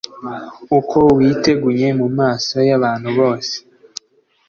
[0.79, 3.55] uko witegunye mu maso y'abantu bose,